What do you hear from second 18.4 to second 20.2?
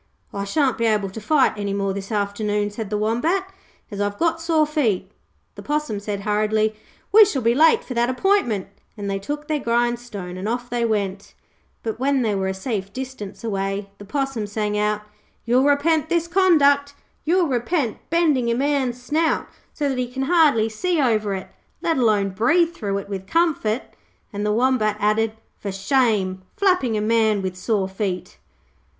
a man's snout so that he